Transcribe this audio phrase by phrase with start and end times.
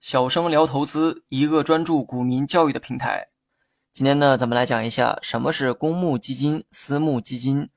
[0.00, 3.28] 小生聊投资，一个专注股民教育的平台。
[3.92, 7.68] 今天呢，咱们来讲一下什么是公募基金、私募基金。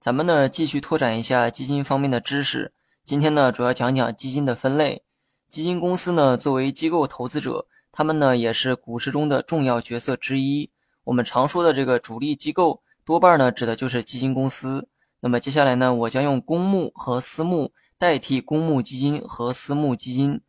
[0.00, 2.72] 咱们呢，继续拓展一下基金方面的知识。
[3.04, 5.02] 今天呢，主要讲讲基金的分类。
[5.48, 10.70] 基金公司呢，作为机构投资者，他们呢也是股市中的重要角色之一。
[11.04, 14.88] 我们常说的这个主力机构，多半呢指的就是基金公司。
[15.20, 20.40] 那么接下来呢，我将用公募和私募代替公募基金和私募基金。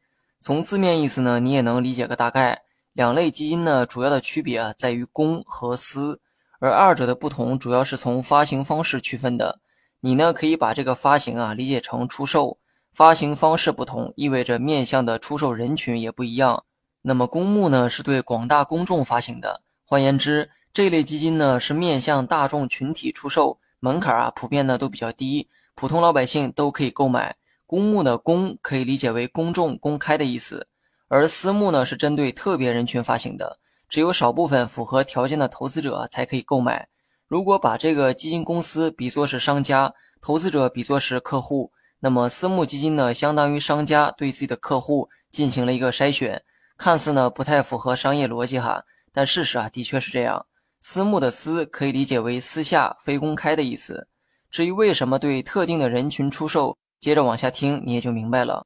[0.41, 2.63] 从字面意思呢，你也能理解个大概。
[2.93, 6.21] 两类基金呢，主要的区别啊在于公和私，
[6.59, 9.59] 而二者的不同主要是从发行方式区分的。
[9.99, 12.57] 你呢可以把这个发行啊理解成出售，
[12.93, 16.63] 发行方式不同，意味着面向的出售人群也不一样。
[17.01, 23.59] 那么公募呢是对广大公众发行的，换言之，这类基金呢是面向大众群体出售。
[23.81, 27.35] 门槛啊，普遍呢都比较低，普通老百姓都可以购买。
[27.67, 30.67] 公募的公可以理解为公众、公开的意思，
[31.07, 33.59] 而私募呢是针对特别人群发行的，
[33.89, 36.87] 只有少部分符合条件的投资者才可以购买。
[37.27, 46.43] 如果把这个基金公司比作是商家，投资者比作是客户，那么私募基金呢，相当于商家对自己的客户进行了一个筛选，
[46.77, 50.45] 看似呢不太符合商业逻辑哈，但事实啊的确是这样。
[50.79, 54.07] 私募的私可以理解为私下、非公开的意思。
[54.55, 58.65] 至于为什么对特定的人群出售，接着往下听你也就明白了。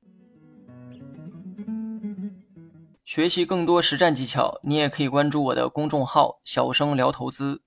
[3.03, 7.63] 学习更多实战技巧，你也可以关注我的公众号“小生聊投资”。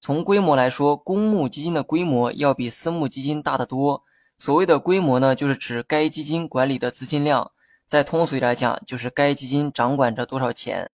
[0.00, 4.02] 从规模来说，公募基金的规模要比私募基金大得多。
[4.38, 7.52] 所谓的规模呢，就是指该基金管理的资金量。
[7.86, 10.90] 再通俗一点讲，就是该基金掌管着多少钱。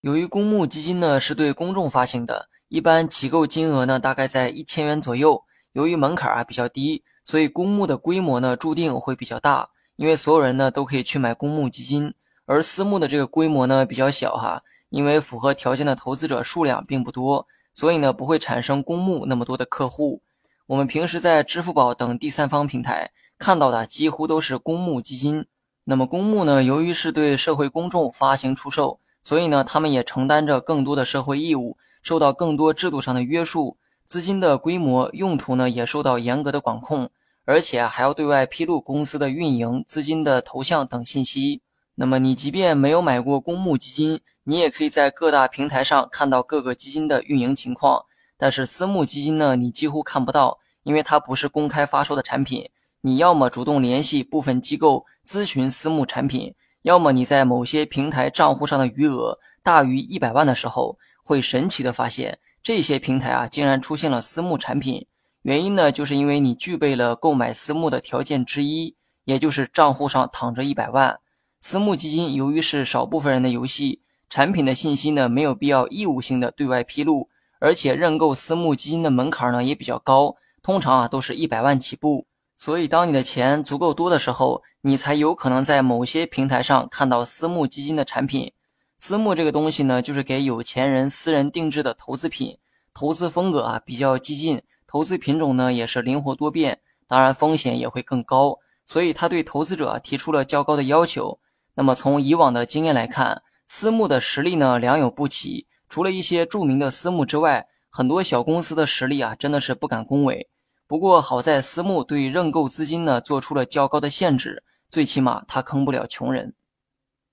[0.00, 5.44] 由于公募基金呢是对公众发行的，一般起购金额呢大概在一千元左右。
[5.76, 12.14] 由于门槛啊比较低，所以公募的规模呢注定会比较大，因为所有人呢都可以去买公募基金。
[12.46, 20.22] 而私募的这个规模呢比较小哈，因为符合条件的投资者数量并不多，所以呢不会产生公募那么多的客户。
[20.68, 25.44] 我们平时在支付宝等第三方平台看到的几乎都是公募基金。
[25.84, 28.98] 那么公募呢，由于是对社会公众发行出售。
[29.22, 33.76] 所以呢，他们也承担着更多的社会义务，受到更多制度上的约束，
[34.06, 37.10] 资金的规模、用途呢也受到严格的管控，
[37.44, 41.62] 而且还要对外披露公司的运营、资金的投向等信息。
[41.96, 48.04] 那么你即便没有买过公募基金，你也可以在各大平台上看到各个基金的运营情况。
[48.38, 52.68] 但是私募基金呢，你几乎看不到，因为它不是公开发售的产品。
[53.00, 56.54] 你要么主动联系部分机构咨询私募产品。
[56.82, 65.06] 要么你在某些平台账户上的余额大于一百万的时候，会神奇的发现这些平台啊竟然出现了私募产品。
[65.42, 71.20] 原因呢，就是因为你具备了购买私募的条件之一，也就是账户上躺着一百万。
[71.60, 77.28] 私募基金由于是少部分人的游戏，产品的信息呢没有必要义务性的对外披露，
[77.60, 82.26] 而且认购私募基金的门槛呢也比较高，通常啊都是一百万起步。
[82.56, 88.50] 所以，当你的钱足够多的时候，你才有可能在某些平台上看到私募基金的产品。
[88.98, 92.58] 私募这个东西呢，就是给有钱人私人定制的投资品，
[92.94, 98.58] 投资风格啊比较激进，投资品种呢也是灵活多变，当然风险也会更高。
[98.86, 101.38] 所以，他对投资者提出了较高的要求。
[101.74, 110.48] 那么，从以往的经验来看，私募的实力呢良莠不齐，除了一些著名的私募之外，很多小公司的实力啊真的是不敢恭维。
[110.86, 116.54] 不过好在私募对认购资金呢做出了较高的限制，最起码它坑不了穷人。